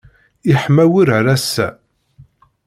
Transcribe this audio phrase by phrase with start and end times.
[0.51, 1.67] Iḥma wurar ass-a.